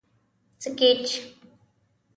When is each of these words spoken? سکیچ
سکیچ 0.63 1.09